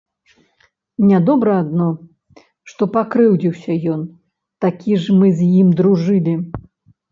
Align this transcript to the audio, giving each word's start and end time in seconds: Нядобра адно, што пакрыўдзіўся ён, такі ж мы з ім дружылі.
Нядобра 1.09 1.57
адно, 1.63 1.89
што 2.73 2.83
пакрыўдзіўся 2.97 3.77
ён, 3.93 4.01
такі 4.67 4.91
ж 5.07 5.21
мы 5.21 5.27
з 5.43 5.53
ім 5.61 5.69
дружылі. 5.83 6.35